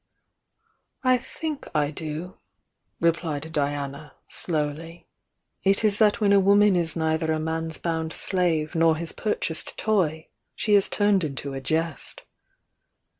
"I 1.03 1.17
think 1.19 1.67
I 1.75 1.91
do," 1.91 2.39
replied 2.99 3.53
Diana, 3.53 4.15
slowly. 4.27 5.07
"It 5.63 5.83
is 5.83 5.99
that 5.99 6.19
when 6.19 6.33
a 6.33 6.39
woman 6.39 6.75
is 6.75 6.95
neither 6.95 7.31
a 7.31 7.39
man's 7.39 7.77
bound 7.77 8.11
slave 8.11 8.73
nor 8.73 8.95
his 8.95 9.11
purchased 9.11 9.77
toy, 9.77 10.29
she 10.55 10.73
is 10.73 10.89
turned 10.89 11.23
into 11.23 11.53
a 11.53 11.61
jest." 11.61 12.23